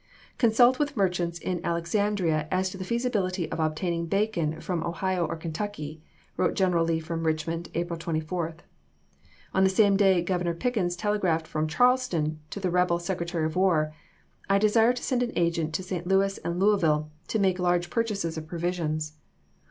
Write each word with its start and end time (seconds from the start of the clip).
"Con 0.39 0.49
sult 0.51 0.79
with 0.79 0.97
merchants 0.97 1.37
in 1.37 1.63
Alexandria 1.63 2.47
as 2.49 2.71
to 2.71 2.77
the 2.79 2.83
feasi 2.83 3.07
bility 3.11 3.47
of 3.51 3.59
obtaining 3.59 4.07
bacon 4.07 4.59
from 4.59 4.83
Ohio 4.83 5.27
or 5.27 5.35
Kentucky," 5.35 6.01
wrote 6.37 6.55
General 6.55 6.83
Lee 6.85 6.99
from 6.99 7.23
Richmond, 7.23 7.69
April 7.75 7.99
24. 7.99 8.55
On 9.53 9.61
isei. 9.61 9.63
the 9.63 9.69
same 9.69 9.97
day 9.97 10.23
Governor 10.23 10.55
Pickens 10.55 10.95
telegraphed 10.95 11.45
from 11.45 11.67
Charleston 11.67 12.39
to 12.49 12.59
the 12.59 12.71
rebel 12.71 12.97
Secretary 12.97 13.45
of 13.45 13.55
War," 13.55 13.93
I 14.49 14.57
desire 14.57 14.93
to 14.93 15.03
send 15.03 15.21
an 15.21 15.33
agent 15.35 15.71
to 15.75 15.83
St. 15.83 16.07
Louis 16.07 16.35
and 16.39 16.59
Louisville 16.59 17.11
to 17.27 17.37
make 17.37 17.59
large 17.59 17.91
purchases 17.91 18.39
of 18.39 18.47
provisions." 18.47 19.13